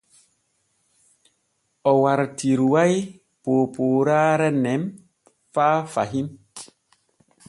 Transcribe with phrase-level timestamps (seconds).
[1.91, 2.93] O wartiruway
[3.43, 4.81] poopooraare nen
[5.53, 6.27] faa fahin.